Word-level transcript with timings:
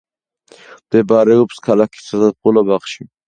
მდებარეობს 0.85 1.61
ქალაქის 1.69 2.09
საზაფხულო 2.13 2.65
ბაღში. 2.73 3.09